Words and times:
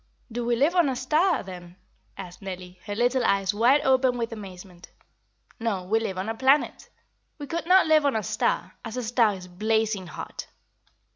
"Do 0.31 0.43
we 0.43 0.55
live 0.55 0.73
on 0.75 0.89
a 0.89 0.95
star, 0.95 1.43
then?" 1.43 1.75
asked 2.17 2.41
Nellie, 2.41 2.79
her 2.87 2.95
little 2.95 3.23
eyes 3.23 3.53
wide 3.53 3.81
open 3.81 4.17
with 4.17 4.31
amazement. 4.31 4.89
"No; 5.59 5.83
we 5.83 5.99
live 5.99 6.17
on 6.17 6.27
a 6.27 6.33
planet. 6.33 6.89
We 7.37 7.45
could 7.45 7.67
not 7.67 7.85
live 7.85 8.07
on 8.07 8.15
a 8.15 8.23
star, 8.23 8.73
as 8.83 8.97
a 8.97 9.03
star 9.03 9.35
is 9.35 9.47
blazing 9.47 10.07
hot. 10.07 10.47